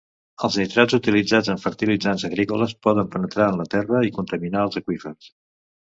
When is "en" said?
1.53-1.59, 3.53-3.61